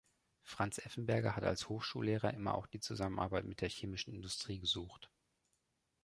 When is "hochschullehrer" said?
1.69-2.33